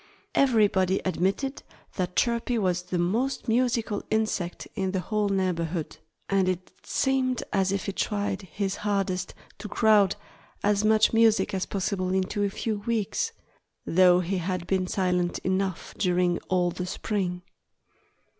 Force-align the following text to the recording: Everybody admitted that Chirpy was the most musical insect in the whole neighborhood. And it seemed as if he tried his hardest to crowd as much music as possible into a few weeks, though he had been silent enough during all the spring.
Everybody 0.33 0.99
admitted 1.05 1.61
that 1.95 2.15
Chirpy 2.15 2.57
was 2.57 2.81
the 2.81 2.97
most 2.97 3.47
musical 3.47 4.01
insect 4.09 4.67
in 4.73 4.93
the 4.93 4.99
whole 4.99 5.29
neighborhood. 5.29 5.99
And 6.27 6.49
it 6.49 6.71
seemed 6.81 7.43
as 7.53 7.71
if 7.71 7.85
he 7.85 7.91
tried 7.91 8.41
his 8.41 8.77
hardest 8.77 9.35
to 9.59 9.67
crowd 9.69 10.15
as 10.63 10.83
much 10.83 11.13
music 11.13 11.53
as 11.53 11.67
possible 11.67 12.11
into 12.15 12.41
a 12.43 12.49
few 12.49 12.79
weeks, 12.79 13.31
though 13.85 14.21
he 14.21 14.39
had 14.39 14.65
been 14.65 14.87
silent 14.87 15.37
enough 15.43 15.93
during 15.99 16.39
all 16.49 16.71
the 16.71 16.87
spring. 16.87 17.43